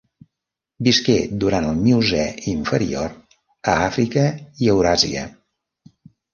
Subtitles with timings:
[0.87, 2.23] Visqué durant el Miocè
[2.55, 3.13] inferior
[3.75, 4.27] a Àfrica
[4.65, 5.31] i Euràsia.